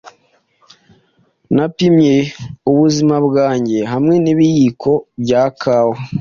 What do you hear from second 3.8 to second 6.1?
hamwe nibiyiko bya kawa